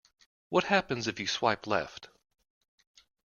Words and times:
What 0.49 0.63
happens 0.63 1.07
if 1.07 1.19
you 1.19 1.27
swipe 1.27 1.67
left? 1.67 2.09